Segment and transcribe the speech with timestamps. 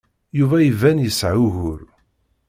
[0.39, 1.81] Yuba iban yesɛa ugur.